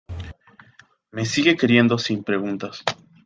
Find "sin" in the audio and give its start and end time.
1.99-2.23